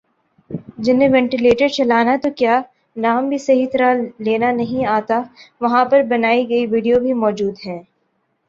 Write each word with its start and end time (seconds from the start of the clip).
جنہیں 0.77 1.09
وینٹیلیٹر 1.09 1.67
چلانا 1.67 2.15
تو 2.23 2.29
کیا 2.37 2.55
نام 2.95 3.29
بھی 3.29 3.37
صحیح 3.37 3.67
طرح 3.73 3.93
لینا 4.19 4.51
نہیں 4.51 4.85
آتا 4.89 5.21
وہاں 5.61 5.83
پر 5.91 6.03
بنائی 6.09 6.49
گئی 6.49 6.65
ویڈیو 6.67 6.99
بھی 6.99 7.13
موجود 7.15 7.55
ہیں 7.65 7.81